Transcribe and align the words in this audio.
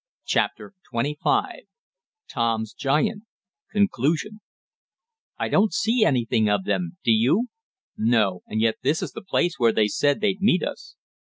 CHAPTER 0.25 0.73
XXV 0.91 1.67
TOM'S 2.27 2.73
GIANT 2.73 3.21
CONCLUSION 3.71 4.41
"I 5.37 5.47
don't 5.47 5.71
see 5.73 6.03
anything 6.03 6.49
of 6.49 6.63
them, 6.63 6.97
do 7.03 7.11
you?" 7.11 7.49
"No, 7.97 8.41
and 8.47 8.59
yet 8.59 8.77
this 8.81 9.03
is 9.03 9.11
the 9.11 9.21
place 9.21 9.59
where 9.59 9.71
they 9.71 9.85
said 9.87 10.19
they'd 10.19 10.41
meet 10.41 10.63
us." 10.63 10.95